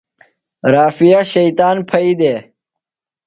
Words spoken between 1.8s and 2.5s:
پھئیۡ دےۡ۔